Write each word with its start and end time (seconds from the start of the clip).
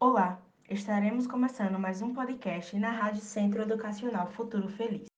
Olá, 0.00 0.40
estaremos 0.70 1.26
começando 1.26 1.76
mais 1.76 2.00
um 2.02 2.14
podcast 2.14 2.78
na 2.78 2.92
Rádio 2.92 3.20
Centro 3.20 3.62
Educacional 3.62 4.28
Futuro 4.28 4.68
Feliz. 4.68 5.08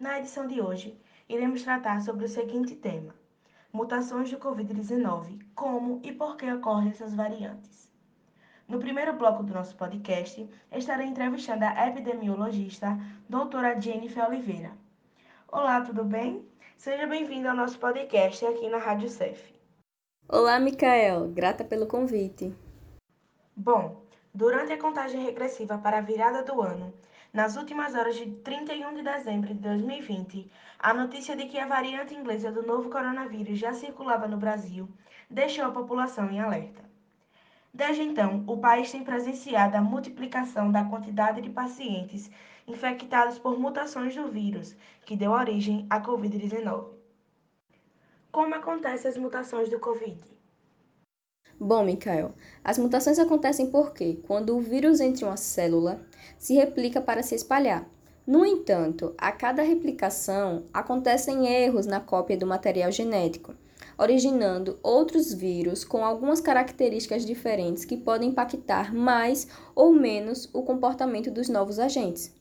Na 0.00 0.18
edição 0.18 0.46
de 0.46 0.62
hoje, 0.62 0.98
iremos 1.28 1.62
tratar 1.62 2.00
sobre 2.00 2.24
o 2.24 2.28
seguinte 2.28 2.74
tema: 2.74 3.14
mutações 3.70 4.30
do 4.30 4.38
Covid-19, 4.38 5.42
como 5.54 6.00
e 6.02 6.10
por 6.10 6.38
que 6.38 6.50
ocorrem 6.50 6.88
essas 6.88 7.14
variantes. 7.14 7.87
No 8.68 8.78
primeiro 8.78 9.14
bloco 9.14 9.42
do 9.42 9.54
nosso 9.54 9.74
podcast, 9.76 10.46
estarei 10.70 11.06
entrevistando 11.06 11.64
a 11.64 11.86
epidemiologista 11.86 12.98
doutora 13.26 13.80
Jennifer 13.80 14.28
Oliveira. 14.28 14.72
Olá, 15.50 15.80
tudo 15.80 16.04
bem? 16.04 16.46
Seja 16.76 17.06
bem-vindo 17.06 17.48
ao 17.48 17.56
nosso 17.56 17.78
podcast 17.78 18.44
aqui 18.44 18.68
na 18.68 18.76
Rádio 18.76 19.08
CEF. 19.08 19.54
Olá, 20.28 20.60
Micael. 20.60 21.28
Grata 21.28 21.64
pelo 21.64 21.86
convite. 21.86 22.54
Bom, 23.56 24.02
durante 24.34 24.74
a 24.74 24.78
contagem 24.78 25.24
regressiva 25.24 25.78
para 25.78 25.96
a 25.96 26.02
virada 26.02 26.42
do 26.42 26.60
ano, 26.60 26.92
nas 27.32 27.56
últimas 27.56 27.94
horas 27.94 28.16
de 28.16 28.26
31 28.26 28.96
de 28.96 29.02
dezembro 29.02 29.54
de 29.54 29.60
2020, 29.60 30.52
a 30.78 30.92
notícia 30.92 31.34
de 31.34 31.46
que 31.46 31.58
a 31.58 31.66
variante 31.66 32.14
inglesa 32.14 32.52
do 32.52 32.62
novo 32.62 32.90
coronavírus 32.90 33.58
já 33.58 33.72
circulava 33.72 34.28
no 34.28 34.36
Brasil 34.36 34.86
deixou 35.30 35.64
a 35.64 35.70
população 35.70 36.30
em 36.30 36.38
alerta. 36.38 36.87
Desde 37.78 38.02
então, 38.02 38.42
o 38.48 38.56
país 38.56 38.90
tem 38.90 39.04
presenciado 39.04 39.76
a 39.76 39.80
multiplicação 39.80 40.72
da 40.72 40.84
quantidade 40.84 41.40
de 41.40 41.48
pacientes 41.48 42.28
infectados 42.66 43.38
por 43.38 43.56
mutações 43.56 44.16
do 44.16 44.26
vírus, 44.26 44.74
que 45.06 45.16
deu 45.16 45.30
origem 45.30 45.86
à 45.88 46.02
Covid-19. 46.02 46.88
Como 48.32 48.52
acontecem 48.52 49.08
as 49.08 49.16
mutações 49.16 49.68
do 49.68 49.78
Covid? 49.78 50.20
Bom, 51.60 51.84
Mikael, 51.84 52.34
as 52.64 52.78
mutações 52.78 53.16
acontecem 53.16 53.70
porque, 53.70 54.18
quando 54.26 54.56
o 54.56 54.60
vírus 54.60 54.98
entra 54.98 55.24
em 55.24 55.28
uma 55.28 55.36
célula, 55.36 56.04
se 56.36 56.54
replica 56.54 57.00
para 57.00 57.22
se 57.22 57.36
espalhar. 57.36 57.88
No 58.26 58.44
entanto, 58.44 59.14
a 59.16 59.30
cada 59.30 59.62
replicação 59.62 60.64
acontecem 60.74 61.46
erros 61.46 61.86
na 61.86 62.00
cópia 62.00 62.36
do 62.36 62.44
material 62.44 62.90
genético, 62.90 63.54
originando 63.98 64.78
outros 64.82 65.34
vírus 65.34 65.84
com 65.84 66.04
algumas 66.04 66.40
características 66.40 67.26
diferentes 67.26 67.84
que 67.84 67.96
podem 67.96 68.30
impactar 68.30 68.94
mais 68.94 69.48
ou 69.74 69.92
menos 69.92 70.48
o 70.54 70.62
comportamento 70.62 71.30
dos 71.30 71.48
novos 71.48 71.80
agentes. 71.80 72.32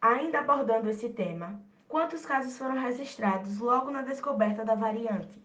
Ainda 0.00 0.38
abordando 0.38 0.88
esse 0.88 1.10
tema, 1.10 1.60
quantos 1.86 2.24
casos 2.24 2.56
foram 2.56 2.80
registrados 2.80 3.58
logo 3.58 3.90
na 3.90 4.00
descoberta 4.00 4.64
da 4.64 4.74
variante? 4.74 5.40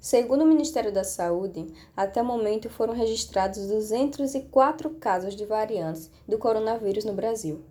Segundo 0.00 0.42
o 0.42 0.46
Ministério 0.46 0.92
da 0.92 1.04
Saúde, 1.04 1.66
até 1.96 2.22
o 2.22 2.24
momento 2.24 2.70
foram 2.70 2.94
registrados 2.94 3.66
204 3.66 4.90
casos 4.90 5.34
de 5.34 5.44
variantes 5.44 6.10
do 6.26 6.38
coronavírus 6.38 7.04
no 7.04 7.12
Brasil. 7.12 7.64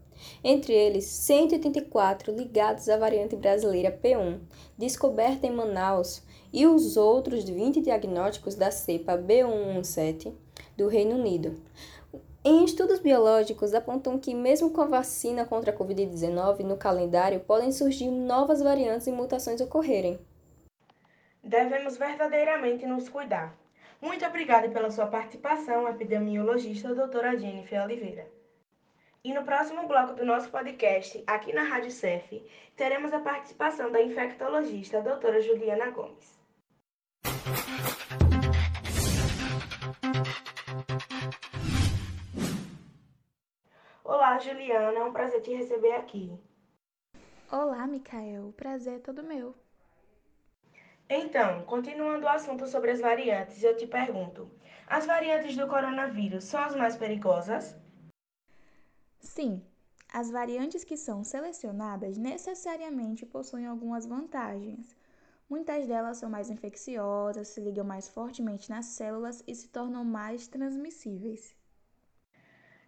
Entre 0.44 0.74
eles, 0.74 1.06
184 1.06 2.36
ligados 2.36 2.90
à 2.90 2.98
variante 2.98 3.36
brasileira 3.36 3.92
P1, 3.92 4.40
descoberta 4.78 5.48
em 5.48 5.52
Manaus, 5.52 6.24
e 6.52 6.66
os 6.66 6.98
outros 6.98 7.44
20 7.44 7.82
diagnósticos 7.82 8.56
da 8.56 8.72
cepa 8.72 9.18
B117 9.18 10.34
do 10.76 10.88
Reino 10.88 11.16
Unido. 11.16 11.56
Em 12.44 12.64
estudos 12.64 13.00
biológicos, 13.00 13.74
apontam 13.74 14.18
que, 14.18 14.34
mesmo 14.34 14.70
com 14.70 14.82
a 14.82 14.86
vacina 14.86 15.46
contra 15.46 15.72
a 15.72 15.78
Covid-19 15.78 16.60
no 16.60 16.78
calendário, 16.78 17.42
podem 17.42 17.72
surgir 17.72 18.10
novas 18.10 18.62
variantes 18.62 19.08
e 19.08 19.12
mutações 19.12 19.60
ocorrerem 19.60 20.18
devemos 21.48 21.98
verdadeiramente 21.98 22.86
nos 22.86 23.08
cuidar. 23.08 23.56
Muito 24.02 24.26
obrigada 24.26 24.70
pela 24.70 24.92
sua 24.92 25.08
participação, 25.08 25.88
epidemiologista 25.88 26.94
doutora 26.94 27.38
Jennifer 27.38 27.82
Oliveira. 27.84 28.28
E 29.24 29.34
no 29.34 29.44
próximo 29.44 29.88
bloco 29.88 30.14
do 30.14 30.24
nosso 30.24 30.50
podcast, 30.50 31.24
aqui 31.26 31.52
na 31.52 31.64
Rádio 31.64 31.92
CEF, 31.92 32.46
teremos 32.76 33.12
a 33.12 33.20
participação 33.20 33.92
da 33.92 34.02
infectologista 34.02 35.02
doutora 35.02 35.42
Juliana 35.42 35.90
Gomes. 35.90 36.38
Olá, 44.04 44.38
Juliana, 44.40 45.00
é 45.00 45.04
um 45.04 45.12
prazer 45.12 45.42
te 45.42 45.54
receber 45.54 45.94
aqui. 45.94 46.32
Olá, 47.52 47.88
Micael, 47.88 48.48
o 48.48 48.54
prazer 48.54 48.96
é 48.96 49.00
todo 49.00 49.24
meu. 49.24 49.56
Então, 51.10 51.64
continuando 51.64 52.26
o 52.26 52.30
assunto 52.30 52.68
sobre 52.68 52.92
as 52.92 53.02
variantes, 53.02 53.64
eu 53.64 53.76
te 53.76 53.88
pergunto: 53.88 54.50
as 54.86 55.06
variantes 55.06 55.56
do 55.58 55.68
coronavírus 55.68 56.44
são 56.44 56.62
as 56.62 56.76
mais 56.76 56.96
perigosas? 56.96 57.76
Sim, 59.28 59.62
as 60.12 60.32
variantes 60.32 60.84
que 60.84 60.98
são 60.98 61.24
selecionadas 61.24 62.18
necessariamente 62.18 63.26
possuem 63.26 63.68
algumas 63.68 64.06
vantagens. 64.06 64.96
Muitas 65.50 65.86
delas 65.86 66.18
são 66.18 66.30
mais 66.30 66.50
infecciosas, 66.50 67.50
se 67.50 67.60
ligam 67.62 67.86
mais 67.86 68.08
fortemente 68.08 68.70
nas 68.70 68.86
células 68.86 69.44
e 69.46 69.54
se 69.54 69.68
tornam 69.68 70.04
mais 70.04 70.48
transmissíveis. 70.48 71.56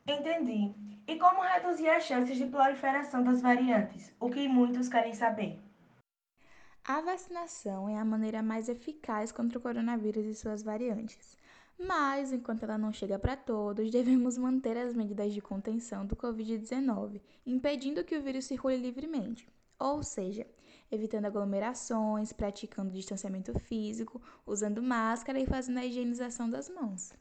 Entendi. 0.08 0.74
E 1.08 1.20
como 1.20 1.42
reduzir 1.42 1.90
as 1.90 2.04
chances 2.06 2.38
de 2.38 2.46
proliferação 2.48 3.24
das 3.24 3.42
variantes? 3.42 4.12
O 4.20 4.30
que 4.30 4.48
muitos 4.48 4.90
querem 4.90 5.14
saber. 5.14 5.62
A 6.84 7.02
vacinação 7.02 7.88
é 7.88 7.98
a 7.98 8.06
maneira 8.06 8.42
mais 8.42 8.70
eficaz 8.70 9.32
contra 9.32 9.60
o 9.60 9.62
coronavírus 9.62 10.26
e 10.26 10.34
suas 10.34 10.64
variantes. 10.64 11.39
Mas, 11.80 12.34
enquanto 12.34 12.64
ela 12.64 12.78
não 12.78 12.92
chega 12.92 13.18
para 13.18 13.38
todos, 13.38 13.90
devemos 13.90 14.38
manter 14.38 14.76
as 14.76 14.94
medidas 14.94 15.34
de 15.34 15.40
contenção 15.40 16.06
do 16.06 16.16
Covid-19, 16.16 17.22
impedindo 17.46 18.04
que 18.04 18.18
o 18.18 18.22
vírus 18.22 18.46
circule 18.46 18.76
livremente. 18.76 19.48
Ou 19.80 20.04
seja, 20.04 20.46
evitando 20.92 21.26
aglomerações, 21.26 22.34
praticando 22.34 22.92
distanciamento 22.92 23.58
físico, 23.58 24.22
usando 24.46 24.84
máscara 24.84 25.40
e 25.40 25.46
fazendo 25.46 25.80
a 25.80 25.86
higienização 25.86 26.50
das 26.50 26.70
mãos. 26.70 27.14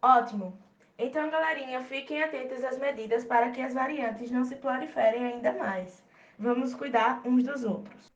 Ótimo! 0.00 0.56
Então, 0.96 1.28
galerinha, 1.28 1.82
fiquem 1.82 2.22
atentos 2.22 2.62
às 2.62 2.78
medidas 2.78 3.24
para 3.24 3.50
que 3.50 3.60
as 3.60 3.74
variantes 3.74 4.30
não 4.30 4.44
se 4.44 4.54
proliferem 4.54 5.24
ainda 5.24 5.52
mais. 5.54 6.04
Vamos 6.38 6.74
cuidar 6.74 7.26
uns 7.26 7.42
dos 7.42 7.64
outros. 7.64 8.11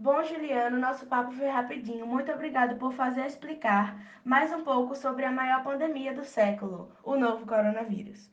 Bom, 0.00 0.22
Juliano, 0.22 0.78
nosso 0.78 1.06
papo 1.06 1.32
foi 1.32 1.48
rapidinho. 1.48 2.06
Muito 2.06 2.30
obrigado 2.30 2.78
por 2.78 2.92
fazer 2.92 3.26
explicar 3.26 4.00
mais 4.24 4.52
um 4.52 4.62
pouco 4.62 4.94
sobre 4.94 5.24
a 5.24 5.32
maior 5.32 5.64
pandemia 5.64 6.14
do 6.14 6.24
século, 6.24 6.92
o 7.02 7.16
novo 7.16 7.44
coronavírus. 7.44 8.30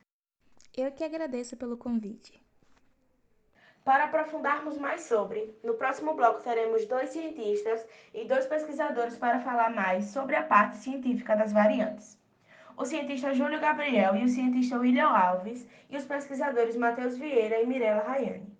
Eu 0.77 0.91
que 0.91 1.03
agradeço 1.03 1.57
pelo 1.57 1.75
convite. 1.75 2.39
Para 3.83 4.03
aprofundarmos 4.03 4.77
mais 4.77 5.05
sobre, 5.05 5.57
no 5.63 5.73
próximo 5.73 6.13
bloco 6.13 6.43
teremos 6.43 6.85
dois 6.85 7.09
cientistas 7.09 7.83
e 8.13 8.25
dois 8.25 8.45
pesquisadores 8.45 9.17
para 9.17 9.39
falar 9.39 9.71
mais 9.71 10.05
sobre 10.05 10.35
a 10.35 10.43
parte 10.43 10.77
científica 10.77 11.35
das 11.35 11.51
variantes. 11.51 12.15
O 12.77 12.85
cientista 12.85 13.33
Júlio 13.33 13.59
Gabriel 13.59 14.15
e 14.15 14.23
o 14.23 14.29
cientista 14.29 14.77
William 14.77 15.07
Alves 15.07 15.67
e 15.89 15.97
os 15.97 16.05
pesquisadores 16.05 16.77
Matheus 16.77 17.17
Vieira 17.17 17.59
e 17.59 17.65
Mirella 17.65 18.03
Rayane. 18.03 18.54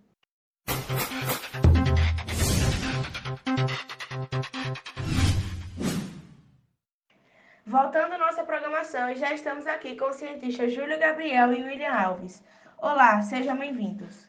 Nossa 8.36 8.48
programação, 8.48 9.16
já 9.16 9.34
estamos 9.34 9.66
aqui 9.66 9.96
com 9.96 10.10
o 10.10 10.14
cientista 10.14 10.68
Júlio 10.68 11.00
Gabriel 11.00 11.54
e 11.54 11.64
William 11.64 11.94
Alves. 11.94 12.44
Olá, 12.78 13.22
sejam 13.22 13.58
bem-vindos. 13.58 14.28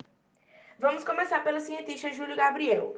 Vamos 0.78 1.02
começar 1.02 1.42
pelo 1.42 1.58
cientista 1.58 2.12
Júlio 2.12 2.36
Gabriel. 2.36 2.96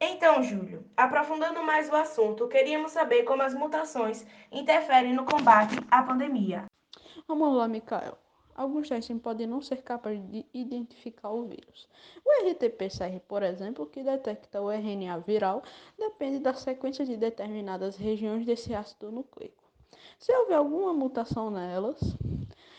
Então, 0.00 0.42
Júlio, 0.42 0.84
aprofundando 0.96 1.62
mais 1.62 1.88
o 1.88 1.94
assunto, 1.94 2.48
queríamos 2.48 2.90
saber 2.90 3.22
como 3.22 3.40
as 3.40 3.54
mutações 3.54 4.26
interferem 4.50 5.14
no 5.14 5.24
combate 5.24 5.76
à 5.88 6.02
pandemia. 6.02 6.64
Vamos 7.28 7.56
lá. 7.56 7.70
Alguns 8.56 8.88
testes 8.88 9.16
podem 9.20 9.46
não 9.46 9.62
ser 9.62 9.82
capazes 9.82 10.28
de 10.28 10.44
identificar 10.52 11.30
o 11.30 11.44
vírus. 11.44 11.88
O 12.24 12.48
RT-PCR, 12.48 13.20
por 13.28 13.44
exemplo, 13.44 13.86
que 13.86 14.02
detecta 14.02 14.60
o 14.60 14.72
RNA 14.72 15.18
viral, 15.18 15.62
depende 15.96 16.40
da 16.40 16.52
sequência 16.52 17.04
de 17.04 17.16
determinadas 17.16 17.96
regiões 17.96 18.44
desse 18.44 18.74
ácido 18.74 19.12
nucleico. 19.12 19.61
Se 20.22 20.32
houver 20.32 20.54
alguma 20.54 20.92
mutação 20.92 21.50
nelas, 21.50 21.98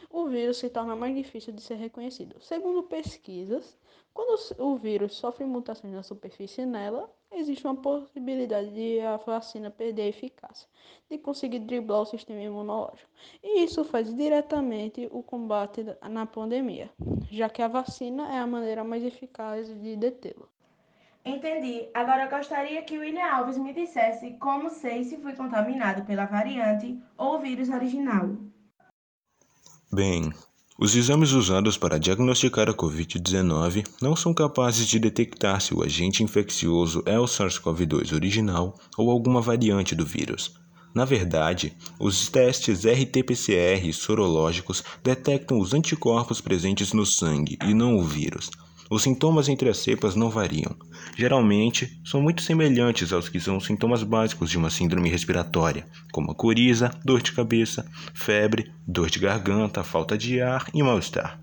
o 0.10 0.28
vírus 0.28 0.56
se 0.60 0.69
torna 0.69 0.95
mais 0.95 1.13
difícil 1.13 1.51
de 1.51 1.62
ser 1.62 1.75
reconhecido. 1.75 2.42
Segundo 2.42 2.84
pesquisas, 2.84 3.78
quando 4.13 4.40
o 4.60 4.78
vírus 4.78 5.16
sofre 5.16 5.44
mutações 5.44 5.94
na 5.94 6.04
superfície 6.04 6.66
nela, 6.66 7.13
existe 7.34 7.68
uma 7.68 7.75
possibilidade 7.75 8.69
de 8.69 9.01
a 9.01 9.18
vacina 9.18 9.69
perder 9.69 10.04
a 10.04 10.07
eficácia, 10.07 10.69
de 11.10 11.18
conseguir 11.18 11.60
driblar 11.60 12.04
o 12.04 12.06
sistema 12.06 12.42
imunológico. 12.42 13.12
E 13.44 13.66
isso 13.66 13.84
faz 13.84 14.16
diretamente 14.16 15.10
o 15.12 15.22
combate 15.22 15.84
na 16.10 16.25
pandemia, 16.25 16.89
já 17.30 17.50
que 17.50 17.62
a 17.62 17.68
vacina 17.68 18.34
é 18.34 18.39
a 18.39 18.48
maneira 18.48 18.86
mais 18.86 19.04
eficaz 19.04 19.68
de 19.68 19.98
detê-la. 19.98 20.48
Entendi. 21.25 21.88
Agora 21.94 22.25
eu 22.25 22.30
gostaria 22.30 22.81
que 22.84 22.98
o 22.98 23.02
William 23.02 23.25
Alves 23.25 23.58
me 23.58 23.74
dissesse 23.74 24.31
como 24.40 24.70
sei 24.70 25.04
se 25.06 25.18
fui 25.18 25.34
contaminado 25.34 26.04
pela 26.06 26.25
variante 26.25 27.00
ou 27.18 27.40
vírus 27.40 27.70
original. 27.70 28.36
Bem, 29.92 30.34
os 30.78 30.96
exames 30.96 31.31
usados 31.31 31.78
para 31.78 32.00
diagnosticar 32.00 32.68
a 32.68 32.74
Covid-19 32.74 33.88
não 34.02 34.16
são 34.16 34.34
capazes 34.34 34.86
de 34.86 35.00
detectar 35.00 35.62
se 35.62 35.74
o 35.74 35.81
agente 35.81 36.24
infeccioso 36.24 37.04
é 37.06 37.18
o 37.18 37.25
SARS-CoV-2 37.25 38.14
original 38.14 38.78
ou 38.98 39.10
alguma 39.10 39.40
variante 39.40 39.96
do 39.96 40.06
vírus. 40.06 40.56
Na 40.94 41.06
verdade, 41.06 41.75
os 42.00 42.28
testes 42.28 42.86
RT-PCR 42.86 43.94
sorológicos 43.94 44.84
detectam 45.02 45.60
os 45.60 45.74
anticorpos 45.74 46.42
presentes 46.42 46.92
no 46.92 47.06
sangue 47.06 47.58
e 47.64 47.74
não 47.74 47.96
o 47.96 48.04
vírus. 48.04 48.52
Os 48.94 49.01
sintomas 49.01 49.50
entre 49.50 49.68
as 49.69 49.78
cepas 49.78 50.13
não 50.13 50.30
variam. 50.30 50.75
Geralmente, 51.18 52.00
são 52.06 52.22
muito 52.22 52.44
semelhantes 52.44 53.12
aos 53.12 53.28
que 53.28 53.40
são 53.40 53.60
sintomas 53.60 54.04
básicos 54.04 54.51
de 54.51 54.57
uma 54.60 54.69
síndrome 54.69 55.10
respiratória, 55.10 55.88
como 56.12 56.30
a 56.30 56.36
coriza, 56.36 56.92
dor 57.04 57.19
de 57.19 57.31
cabeça, 57.31 57.90
febre, 58.13 58.72
dor 58.88 59.10
de 59.10 59.18
garganta, 59.18 59.84
falta 59.84 60.16
de 60.16 60.40
ar 60.40 60.69
e 60.75 60.84
mal-estar. 60.84 61.40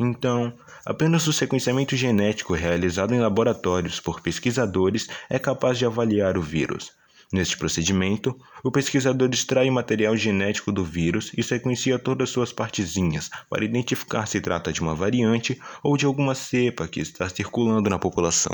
Então, 0.00 0.52
apenas 0.84 1.28
o 1.28 1.32
sequenciamento 1.32 1.94
genético 1.94 2.54
realizado 2.54 3.14
em 3.14 3.20
laboratórios 3.20 4.00
por 4.00 4.20
pesquisadores 4.20 5.06
é 5.30 5.38
capaz 5.38 5.78
de 5.78 5.86
avaliar 5.86 6.36
o 6.36 6.42
vírus. 6.42 6.90
Neste 7.32 7.56
procedimento, 7.56 8.36
o 8.64 8.72
pesquisador 8.72 9.30
extrai 9.32 9.70
o 9.70 9.72
material 9.72 10.16
genético 10.16 10.72
do 10.72 10.84
vírus 10.84 11.32
e 11.38 11.44
sequencia 11.44 11.96
todas 11.96 12.30
suas 12.30 12.52
partezinhas 12.52 13.30
para 13.48 13.64
identificar 13.64 14.26
se 14.26 14.40
trata 14.40 14.72
de 14.72 14.80
uma 14.80 14.96
variante 14.96 15.56
ou 15.80 15.96
de 15.96 16.06
alguma 16.06 16.34
cepa 16.34 16.88
que 16.88 16.98
está 16.98 17.28
circulando 17.28 17.88
na 17.88 18.00
população. 18.00 18.52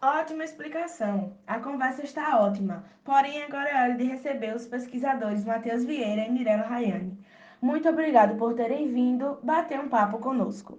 Ótima 0.00 0.44
explicação. 0.44 1.36
A 1.44 1.58
conversa 1.58 2.04
está 2.04 2.40
ótima. 2.40 2.84
Porém, 3.04 3.42
agora 3.42 3.68
é 3.68 3.82
hora 3.82 3.96
de 3.96 4.04
receber 4.04 4.54
os 4.54 4.66
pesquisadores 4.66 5.44
Matheus 5.44 5.84
Vieira 5.84 6.22
e 6.22 6.30
Mirella 6.30 6.68
Rayane. 6.68 7.18
Muito 7.60 7.88
obrigado 7.88 8.38
por 8.38 8.54
terem 8.54 8.92
vindo 8.92 9.40
bater 9.42 9.80
um 9.80 9.88
papo 9.88 10.18
conosco. 10.18 10.78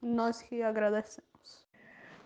Nós 0.00 0.40
que 0.40 0.62
agradecemos. 0.62 1.66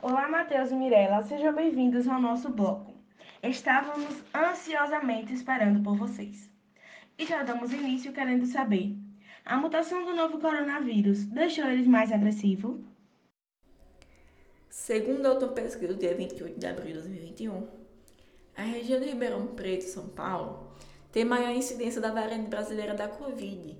Olá, 0.03 0.29
Matheus 0.29 0.71
e 0.71 0.75
Mirella. 0.75 1.23
Sejam 1.23 1.55
bem-vindos 1.55 2.07
ao 2.07 2.21
nosso 2.21 2.51
bloco. 2.51 2.98
Estávamos 3.43 4.17
ansiosamente 4.35 5.33
esperando 5.33 5.81
por 5.83 5.97
vocês. 5.97 6.51
E 7.17 7.25
já 7.25 7.45
damos 7.45 7.73
início 7.73 8.13
querendo 8.13 8.45
saber: 8.47 8.97
a 9.45 9.57
mutação 9.57 10.05
do 10.05 10.15
novo 10.15 10.41
coronavírus 10.41 11.25
deixou 11.27 11.67
eles 11.67 11.87
mais 11.87 12.11
agressivos? 12.11 12.81
Segundo 14.69 15.25
a 15.27 15.33
última 15.33 15.53
pesquisa 15.53 15.95
do 15.95 16.01
dia 16.01 16.17
28 16.17 16.59
de 16.59 16.67
abril 16.67 16.87
de 16.89 16.93
2021, 16.95 17.69
a 18.57 18.63
região 18.63 19.01
de 19.01 19.07
Ribeirão 19.07 19.47
Preto, 19.47 19.85
São 19.85 20.09
Paulo, 20.09 20.73
tem 21.13 21.25
maior 21.25 21.55
incidência 21.55 22.01
da 22.01 22.13
variante 22.13 22.49
brasileira 22.49 22.95
da 22.95 23.07
Covid 23.07 23.79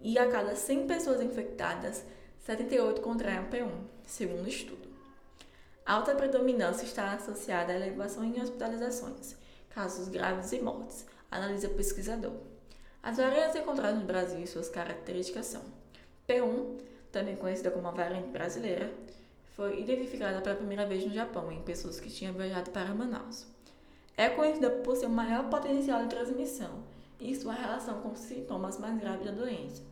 e 0.00 0.18
a 0.18 0.30
cada 0.30 0.56
100 0.56 0.86
pessoas 0.86 1.20
infectadas, 1.20 2.06
78 2.38 3.02
contraem 3.02 3.36
a 3.36 3.44
P1, 3.44 3.70
segundo 4.04 4.44
o 4.44 4.48
estudo. 4.48 4.93
Alta 5.86 6.14
predominância 6.14 6.86
está 6.86 7.12
associada 7.12 7.70
à 7.70 7.76
elevação 7.76 8.24
em 8.24 8.40
hospitalizações, 8.40 9.36
casos 9.68 10.08
graves 10.08 10.50
e 10.52 10.58
mortes, 10.58 11.04
analisa 11.30 11.68
o 11.68 11.74
pesquisador. 11.74 12.32
As 13.02 13.18
variantes 13.18 13.56
encontradas 13.56 14.00
no 14.00 14.06
Brasil 14.06 14.40
e 14.40 14.46
suas 14.46 14.70
características 14.70 15.44
são 15.44 15.60
P1, 16.26 16.80
também 17.12 17.36
conhecida 17.36 17.70
como 17.70 17.86
a 17.86 17.90
variante 17.90 18.28
brasileira, 18.28 18.90
foi 19.54 19.78
identificada 19.78 20.40
pela 20.40 20.56
primeira 20.56 20.86
vez 20.86 21.04
no 21.04 21.12
Japão 21.12 21.52
em 21.52 21.60
pessoas 21.60 22.00
que 22.00 22.08
tinham 22.08 22.32
viajado 22.32 22.70
para 22.70 22.94
Manaus. 22.94 23.46
É 24.16 24.30
conhecida 24.30 24.70
por 24.70 24.96
seu 24.96 25.10
maior 25.10 25.50
potencial 25.50 26.00
de 26.00 26.08
transmissão 26.08 26.82
e 27.20 27.36
sua 27.36 27.52
relação 27.52 28.00
com 28.00 28.16
sintomas 28.16 28.78
mais 28.78 28.98
graves 28.98 29.26
da 29.26 29.32
doença, 29.32 29.82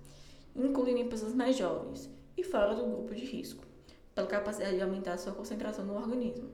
incluindo 0.56 1.00
em 1.00 1.10
pessoas 1.10 1.34
mais 1.34 1.54
jovens 1.54 2.08
e 2.34 2.42
fora 2.42 2.74
do 2.74 2.86
grupo 2.86 3.14
de 3.14 3.26
risco 3.26 3.71
pela 4.14 4.26
capacidade 4.26 4.76
de 4.76 4.82
aumentar 4.82 5.16
sua 5.18 5.32
concentração 5.32 5.84
no 5.84 5.94
organismo. 5.94 6.50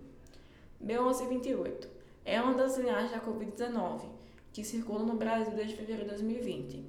B1128 0.85 1.89
é 2.25 2.41
uma 2.41 2.55
das 2.55 2.77
linhagens 2.77 3.11
da 3.11 3.21
Covid-19 3.21 4.03
que 4.53 4.65
circula 4.65 5.05
no 5.05 5.15
Brasil 5.15 5.55
desde 5.55 5.77
fevereiro 5.77 6.05
de 6.05 6.11
2020 6.11 6.85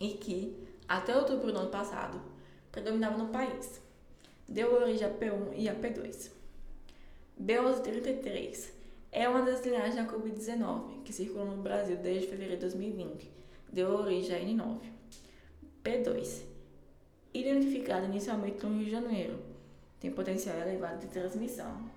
e 0.00 0.08
que, 0.10 0.56
até 0.88 1.16
outubro 1.16 1.52
do 1.52 1.58
ano 1.58 1.70
passado, 1.70 2.20
predominava 2.70 3.18
no 3.18 3.28
país. 3.28 3.80
Deu 4.48 4.74
origem 4.74 5.06
a 5.06 5.10
P1 5.10 5.52
e 5.54 5.68
a 5.68 5.74
P2. 5.74 6.30
B1133 7.40 8.70
é 9.12 9.28
uma 9.28 9.42
das 9.42 9.64
linhagens 9.64 9.96
da 9.96 10.06
Covid-19 10.06 11.02
que 11.04 11.12
circula 11.12 11.44
no 11.44 11.62
Brasil 11.62 11.96
desde 11.96 12.28
fevereiro 12.28 12.56
de 12.56 12.60
2020. 12.62 13.30
Deu 13.72 13.90
origem 13.90 14.36
a 14.36 14.40
N9. 14.40 14.78
P2 15.84 16.42
identificada 17.32 18.06
inicialmente 18.06 18.64
no 18.64 18.76
Rio 18.76 18.84
de 18.84 18.90
Janeiro, 18.90 19.38
tem 20.00 20.10
potencial 20.10 20.56
elevado 20.58 21.00
de 21.00 21.08
transmissão. 21.08 21.88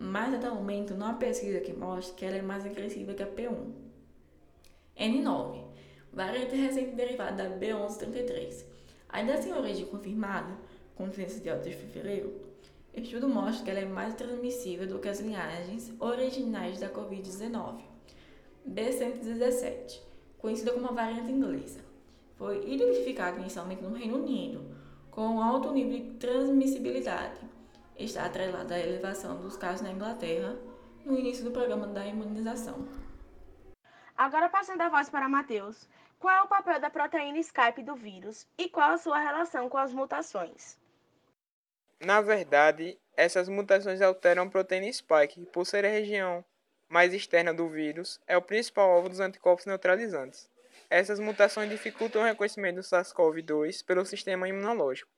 Mas 0.00 0.34
até 0.34 0.48
o 0.48 0.54
momento 0.54 0.94
não 0.94 1.08
há 1.08 1.14
pesquisa 1.14 1.60
que 1.60 1.72
mostre 1.72 2.16
que 2.16 2.24
ela 2.24 2.36
é 2.36 2.42
mais 2.42 2.64
agressiva 2.64 3.14
que 3.14 3.22
a 3.22 3.26
P1. 3.26 3.72
N9, 4.98 5.64
variante 6.12 6.56
recente 6.56 6.96
derivada 6.96 7.48
da 7.48 7.56
B1133. 7.56 8.64
Ainda 9.10 9.40
sem 9.40 9.52
origem 9.52 9.86
confirmada, 9.86 10.56
com 10.94 11.12
ciência 11.12 11.40
de 11.40 11.50
8 11.50 11.62
de 11.62 11.76
fevereiro, 11.76 12.48
estudo 12.94 13.28
mostra 13.28 13.64
que 13.64 13.70
ela 13.70 13.80
é 13.80 13.84
mais 13.84 14.14
transmissível 14.14 14.86
do 14.86 14.98
que 14.98 15.08
as 15.08 15.20
linhagens 15.20 15.92
originais 16.00 16.80
da 16.80 16.88
Covid-19. 16.88 17.82
B117, 18.68 20.00
conhecida 20.38 20.72
como 20.72 20.88
a 20.88 20.92
variante 20.92 21.30
inglesa, 21.30 21.80
foi 22.36 22.70
identificada 22.70 23.38
inicialmente 23.38 23.82
no 23.82 23.94
Reino 23.94 24.18
Unido, 24.18 24.77
com 25.18 25.42
alto 25.42 25.72
nível 25.72 25.98
de 25.98 26.16
transmissibilidade. 26.18 27.40
Está 27.96 28.26
atrelada 28.26 28.76
à 28.76 28.78
elevação 28.78 29.40
dos 29.40 29.56
casos 29.56 29.80
na 29.80 29.90
Inglaterra 29.90 30.56
no 31.04 31.18
início 31.18 31.42
do 31.42 31.50
programa 31.50 31.88
da 31.88 32.06
imunização. 32.06 32.86
Agora 34.16 34.48
passando 34.48 34.80
a 34.82 34.88
voz 34.88 35.10
para 35.10 35.28
Matheus. 35.28 35.88
Qual 36.20 36.32
é 36.32 36.42
o 36.42 36.46
papel 36.46 36.78
da 36.78 36.88
proteína 36.88 37.38
Skype 37.38 37.82
do 37.82 37.96
vírus 37.96 38.46
e 38.56 38.68
qual 38.68 38.92
a 38.92 38.96
sua 38.96 39.18
relação 39.18 39.68
com 39.68 39.78
as 39.78 39.92
mutações? 39.92 40.78
Na 41.98 42.20
verdade, 42.20 42.96
essas 43.16 43.48
mutações 43.48 44.00
alteram 44.00 44.44
a 44.44 44.48
proteína 44.48 44.92
spike, 44.92 45.40
que 45.40 45.46
por 45.46 45.66
ser 45.66 45.84
a 45.84 45.90
região 45.90 46.44
mais 46.88 47.12
externa 47.12 47.52
do 47.52 47.68
vírus, 47.68 48.20
é 48.24 48.36
o 48.36 48.42
principal 48.42 48.88
alvo 48.88 49.08
dos 49.08 49.18
anticorpos 49.18 49.66
neutralizantes. 49.66 50.48
Essas 50.90 51.20
mutações 51.20 51.68
dificultam 51.68 52.22
o 52.22 52.24
reconhecimento 52.24 52.76
do 52.76 52.82
SARS-CoV-2 52.82 53.84
pelo 53.84 54.06
sistema 54.06 54.48
imunológico. 54.48 55.10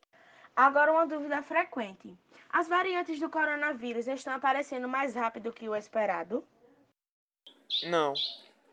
Agora, 0.56 0.90
uma 0.90 1.06
dúvida 1.06 1.40
frequente: 1.42 2.18
as 2.52 2.66
variantes 2.66 3.20
do 3.20 3.30
coronavírus 3.30 4.08
estão 4.08 4.32
aparecendo 4.32 4.88
mais 4.88 5.14
rápido 5.14 5.52
que 5.52 5.68
o 5.68 5.76
esperado? 5.76 6.44
Não. 7.84 8.14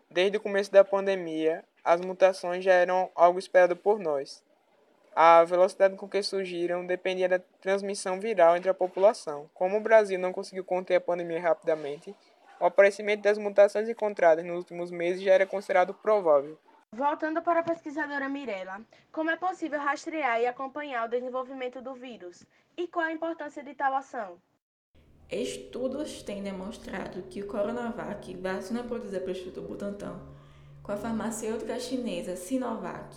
Desde 0.10 0.38
o 0.38 0.42
começo 0.42 0.72
da 0.72 0.84
pandemia, 0.84 1.64
as 1.84 2.02
mutações 2.02 2.64
já 2.64 2.74
eram 2.74 3.12
algo 3.14 3.38
esperado 3.38 3.76
por 3.76 4.00
nós. 4.00 4.44
A 5.16 5.44
velocidade 5.44 5.96
com 5.96 6.08
que 6.08 6.22
surgiram 6.24 6.86
dependia 6.86 7.30
da 7.30 7.40
transmissão 7.62 8.20
viral 8.20 8.58
entre 8.58 8.70
a 8.70 8.74
população. 8.74 9.50
Como 9.54 9.78
o 9.78 9.82
Brasil 9.82 10.18
não 10.18 10.34
conseguiu 10.34 10.64
conter 10.64 10.96
a 10.96 11.02
pandemia 11.02 11.42
rapidamente, 11.42 12.16
o 12.60 12.66
aparecimento 12.66 13.22
das 13.22 13.38
mutações 13.38 13.88
encontradas 13.88 14.44
nos 14.44 14.58
últimos 14.58 14.90
meses 14.90 15.22
já 15.22 15.34
era 15.34 15.46
considerado 15.46 15.94
provável. 15.94 16.58
Voltando 16.94 17.42
para 17.42 17.60
a 17.60 17.64
pesquisadora 17.64 18.30
Mirella, 18.30 18.82
como 19.12 19.30
é 19.30 19.36
possível 19.36 19.80
rastrear 19.80 20.40
e 20.40 20.48
acompanhar 20.48 21.06
o 21.06 21.10
desenvolvimento 21.10 21.82
do 21.82 21.94
vírus? 21.94 22.44
E 22.78 22.88
qual 22.88 23.06
a 23.06 23.12
importância 23.12 23.62
de 23.62 23.76
tal 23.76 23.94
ação? 23.94 24.38
Estudos 25.30 26.24
têm 26.24 26.42
demonstrado 26.42 27.24
que 27.24 27.42
o 27.42 27.48
Coronavac, 27.48 28.34
vacina 28.38 28.84
produzida 28.84 29.20
pelo 29.20 29.32
Instituto 29.32 29.68
Butantan, 29.68 30.18
com 30.82 30.94
a 30.94 30.98
farmacêutica 30.98 31.78
chinesa 31.78 32.38
Sinovac, 32.38 33.14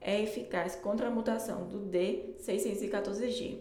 é 0.00 0.20
eficaz 0.20 0.74
contra 0.74 1.06
a 1.06 1.10
mutação 1.10 1.68
do 1.68 1.88
D614G, 1.88 3.60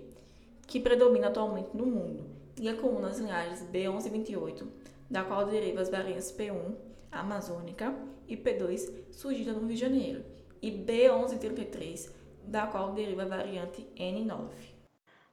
que 0.66 0.80
predomina 0.80 1.28
atualmente 1.28 1.78
no 1.78 1.86
mundo 1.86 2.26
e 2.60 2.68
é 2.68 2.74
comum 2.74 3.00
nas 3.00 3.20
linhagens 3.20 3.64
B1128, 3.72 4.68
da 5.10 5.24
qual 5.24 5.46
deriva 5.46 5.82
as 5.82 5.90
variantes 5.90 6.32
P1, 6.32 6.76
amazônica, 7.12 7.94
e 8.28 8.38
P2, 8.38 9.12
surgida 9.12 9.54
no 9.54 9.60
Rio 9.60 9.70
de 9.70 9.76
Janeiro, 9.76 10.26
e 10.62 10.72
B1133, 10.72 12.12
da 12.44 12.68
qual 12.68 12.94
deriva 12.94 13.24
a 13.24 13.28
variante 13.28 13.88
N9. 13.96 14.50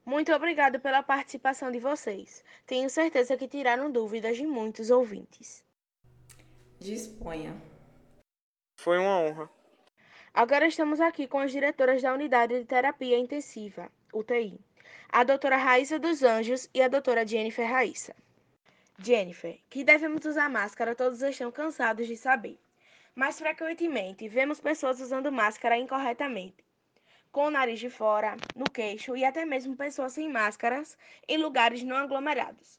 Muito 0.05 0.33
obrigado 0.33 0.81
pela 0.81 1.03
participação 1.03 1.71
de 1.71 1.79
vocês. 1.79 2.43
Tenho 2.67 2.91
certeza 2.91 3.37
que 3.37 3.47
tiraram 3.47 3.91
dúvidas 3.91 4.37
de 4.37 4.47
muitos 4.47 4.91
ouvintes. 4.91 5.65
Disponha. 6.79 7.55
Foi 8.77 8.99
uma 8.99 9.21
honra. 9.21 9.51
Agora 10.33 10.67
estamos 10.67 11.01
aqui 11.01 11.27
com 11.27 11.39
as 11.39 11.53
diretoras 11.53 12.03
da 12.03 12.15
Unidade 12.15 12.59
de 12.59 12.65
Terapia 12.65 13.19
Intensiva, 13.19 13.91
UTI, 14.13 14.59
a 15.11 15.23
doutora 15.23 15.57
Raíssa 15.57 15.99
dos 15.99 16.23
Anjos 16.23 16.71
e 16.73 16.81
a 16.81 16.89
doutora 16.89 17.27
Jennifer 17.27 17.69
Raíssa. 17.69 18.15
Jennifer, 19.03 19.59
que 19.71 19.83
devemos 19.83 20.27
usar 20.27 20.51
máscara, 20.51 20.95
todos 20.95 21.23
estão 21.23 21.51
cansados 21.51 22.07
de 22.07 22.19
saber. 22.19 22.61
Mais 23.15 23.39
frequentemente, 23.39 24.29
vemos 24.29 24.61
pessoas 24.61 25.01
usando 25.01 25.33
máscara 25.33 25.79
incorretamente, 25.79 26.63
com 27.33 27.47
o 27.47 27.51
nariz 27.51 27.81
de 27.81 27.89
fora, 27.89 28.37
no 28.55 28.65
queixo 28.71 29.17
e 29.17 29.25
até 29.25 29.47
mesmo 29.47 29.75
pessoas 29.75 30.13
sem 30.13 30.29
máscaras 30.29 30.99
em 31.27 31.39
lugares 31.39 31.83
não 31.83 31.97
aglomerados. 31.97 32.79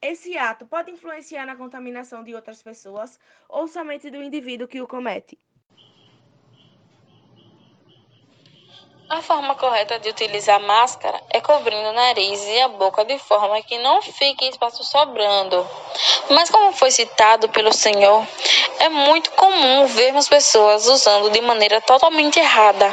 Esse 0.00 0.38
ato 0.38 0.64
pode 0.64 0.92
influenciar 0.92 1.44
na 1.44 1.56
contaminação 1.56 2.22
de 2.22 2.34
outras 2.36 2.62
pessoas 2.62 3.18
ou 3.48 3.66
somente 3.66 4.10
do 4.10 4.22
indivíduo 4.22 4.68
que 4.68 4.80
o 4.80 4.86
comete. 4.86 5.36
A 9.12 9.20
forma 9.20 9.54
correta 9.56 9.98
de 9.98 10.08
utilizar 10.08 10.58
máscara 10.58 11.20
é 11.28 11.38
cobrindo 11.38 11.90
o 11.90 11.92
nariz 11.92 12.46
e 12.46 12.62
a 12.62 12.68
boca 12.68 13.04
de 13.04 13.18
forma 13.18 13.60
que 13.60 13.76
não 13.76 14.00
fique 14.00 14.48
espaço 14.48 14.82
sobrando. 14.82 15.68
Mas, 16.30 16.48
como 16.48 16.72
foi 16.72 16.90
citado 16.90 17.46
pelo 17.50 17.74
senhor, 17.74 18.26
é 18.78 18.88
muito 18.88 19.30
comum 19.32 19.84
vermos 19.84 20.30
pessoas 20.30 20.86
usando 20.86 21.28
de 21.28 21.42
maneira 21.42 21.78
totalmente 21.82 22.40
errada. 22.40 22.90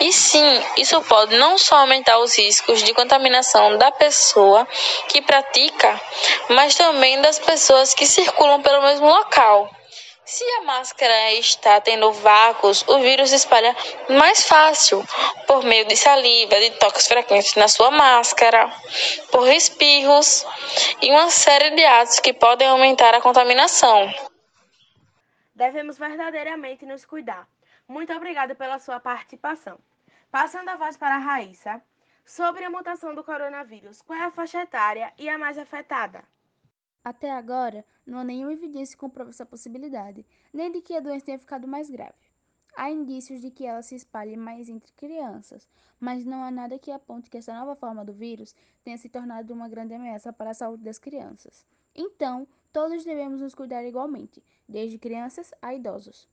E 0.00 0.12
sim, 0.12 0.64
isso 0.78 1.00
pode 1.02 1.36
não 1.36 1.56
só 1.56 1.76
aumentar 1.76 2.18
os 2.18 2.36
riscos 2.36 2.82
de 2.82 2.92
contaminação 2.92 3.78
da 3.78 3.92
pessoa 3.92 4.66
que 5.06 5.22
pratica, 5.22 6.00
mas 6.48 6.74
também 6.74 7.20
das 7.20 7.38
pessoas 7.38 7.94
que 7.94 8.04
circulam 8.04 8.60
pelo 8.62 8.82
mesmo 8.82 9.06
local. 9.06 9.70
Se 10.32 10.44
a 10.44 10.62
máscara 10.62 11.34
está 11.34 11.78
tendo 11.78 12.10
vácuos, 12.10 12.88
o 12.88 13.00
vírus 13.00 13.28
se 13.28 13.36
espalha 13.36 13.76
mais 14.08 14.48
fácil 14.48 15.04
por 15.46 15.62
meio 15.62 15.86
de 15.86 15.94
saliva, 15.94 16.58
de 16.58 16.70
toques 16.78 17.06
frequentes 17.06 17.54
na 17.54 17.68
sua 17.68 17.90
máscara, 17.90 18.72
por 19.30 19.46
espirros 19.48 20.46
e 21.02 21.10
uma 21.10 21.28
série 21.28 21.72
de 21.72 21.84
atos 21.84 22.18
que 22.18 22.32
podem 22.32 22.66
aumentar 22.66 23.14
a 23.14 23.20
contaminação. 23.20 24.10
Devemos 25.54 25.98
verdadeiramente 25.98 26.86
nos 26.86 27.04
cuidar. 27.04 27.46
Muito 27.86 28.10
obrigada 28.14 28.54
pela 28.54 28.78
sua 28.78 28.98
participação. 28.98 29.78
Passando 30.30 30.70
a 30.70 30.76
voz 30.76 30.96
para 30.96 31.16
a 31.16 31.18
Raíssa, 31.18 31.82
sobre 32.24 32.64
a 32.64 32.70
mutação 32.70 33.14
do 33.14 33.22
coronavírus, 33.22 34.00
qual 34.00 34.18
é 34.18 34.24
a 34.24 34.30
faixa 34.30 34.62
etária 34.62 35.12
e 35.18 35.28
a 35.28 35.36
mais 35.36 35.58
afetada? 35.58 36.24
Até 37.04 37.30
agora, 37.32 37.84
não 38.06 38.18
há 38.18 38.24
nenhuma 38.24 38.52
evidência 38.52 38.94
que 38.94 39.00
comprove 39.00 39.30
essa 39.30 39.44
possibilidade, 39.44 40.24
nem 40.52 40.70
de 40.70 40.80
que 40.80 40.94
a 40.94 41.00
doença 41.00 41.26
tenha 41.26 41.38
ficado 41.38 41.66
mais 41.66 41.90
grave. 41.90 42.14
Há 42.76 42.90
indícios 42.90 43.40
de 43.40 43.50
que 43.50 43.66
ela 43.66 43.82
se 43.82 43.94
espalhe 43.94 44.36
mais 44.36 44.68
entre 44.68 44.92
crianças, 44.92 45.68
mas 46.00 46.24
não 46.24 46.42
há 46.42 46.50
nada 46.50 46.78
que 46.78 46.90
aponte 46.90 47.28
que 47.28 47.36
essa 47.36 47.52
nova 47.52 47.74
forma 47.74 48.04
do 48.04 48.12
vírus 48.12 48.54
tenha 48.82 48.96
se 48.96 49.08
tornado 49.08 49.52
uma 49.52 49.68
grande 49.68 49.94
ameaça 49.94 50.32
para 50.32 50.50
a 50.50 50.54
saúde 50.54 50.84
das 50.84 50.98
crianças. 50.98 51.66
Então, 51.94 52.46
todos 52.72 53.04
devemos 53.04 53.40
nos 53.40 53.54
cuidar 53.54 53.84
igualmente, 53.84 54.42
desde 54.66 54.98
crianças 54.98 55.52
a 55.60 55.74
idosos. 55.74 56.28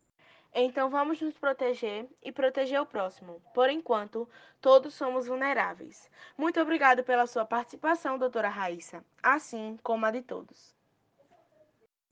Então 0.53 0.89
vamos 0.89 1.21
nos 1.21 1.37
proteger 1.37 2.07
e 2.23 2.31
proteger 2.31 2.81
o 2.81 2.85
próximo. 2.85 3.41
Por 3.53 3.69
enquanto, 3.69 4.27
todos 4.59 4.93
somos 4.93 5.27
vulneráveis. 5.27 6.09
Muito 6.37 6.59
obrigado 6.59 7.03
pela 7.03 7.27
sua 7.27 7.45
participação, 7.45 8.17
doutora 8.17 8.49
Raíssa, 8.49 9.05
assim 9.21 9.77
como 9.83 10.05
a 10.05 10.11
de 10.11 10.21
todos. 10.21 10.75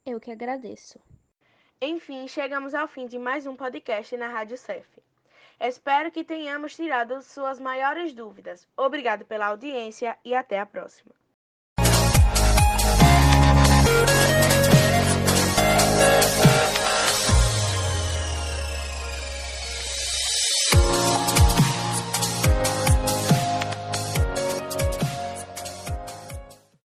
Eu 0.05 0.19
que 0.19 0.31
agradeço. 0.31 0.99
Enfim, 1.81 2.27
chegamos 2.27 2.73
ao 2.73 2.87
fim 2.87 3.07
de 3.07 3.19
mais 3.19 3.45
um 3.45 3.55
podcast 3.55 4.15
na 4.15 4.27
Rádio 4.27 4.57
CEF. 4.57 4.87
Espero 5.59 6.11
que 6.11 6.23
tenhamos 6.23 6.75
tirado 6.75 7.21
suas 7.21 7.59
maiores 7.59 8.13
dúvidas. 8.13 8.67
Obrigado 8.77 9.25
pela 9.25 9.47
audiência 9.47 10.17
e 10.23 10.35
até 10.35 10.59
a 10.59 10.65
próxima. 10.65 11.13